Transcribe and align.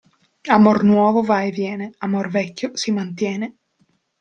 Amor 0.53 0.83
nuovo 0.83 1.21
va 1.21 1.43
e 1.43 1.51
viene, 1.51 1.93
amor 1.99 2.27
vecchio 2.31 2.75
si 2.75 2.89
mantiene. 2.91 3.57